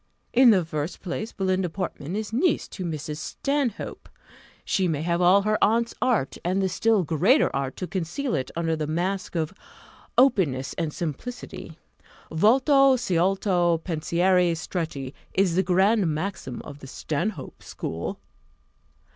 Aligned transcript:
In 0.33 0.49
the 0.49 0.65
first 0.65 0.99
place, 1.03 1.31
Belinda 1.31 1.69
Portman 1.69 2.15
is 2.15 2.33
niece 2.33 2.67
to 2.69 2.83
Mrs. 2.83 3.17
Stanhope; 3.17 4.09
she 4.65 4.87
may 4.87 5.03
have 5.03 5.21
all 5.21 5.43
her 5.43 5.59
aunt's 5.63 5.93
art, 6.01 6.39
and 6.43 6.59
the 6.59 6.69
still 6.69 7.03
greater 7.03 7.55
art 7.55 7.75
to 7.77 7.85
conceal 7.85 8.33
it 8.33 8.49
under 8.55 8.75
the 8.75 8.87
mask 8.87 9.35
of 9.35 9.53
openness 10.17 10.73
and 10.73 10.91
simplicity: 10.91 11.77
Volto 12.31 12.95
sciolto, 12.95 13.77
pensieri 13.83 14.53
stretti, 14.55 15.13
is 15.35 15.53
the 15.55 15.61
grand 15.61 16.07
maxim 16.07 16.63
of 16.63 16.79
the 16.79 16.87
Stanhope 16.87 17.61
school." 17.61 18.19